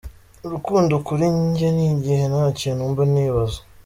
[0.45, 3.59] Urukundo kuri njye ni igihe nta kintu mba nibaza”.